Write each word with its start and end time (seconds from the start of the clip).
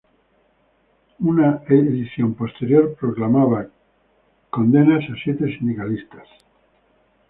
Una 1.19 1.61
edición 1.69 2.33
posterior 2.33 2.95
proclamaba 2.99 3.67
“Condenas 4.49 5.03
a 5.11 5.23
siete 5.23 5.45
sindicalistas. 5.55 6.27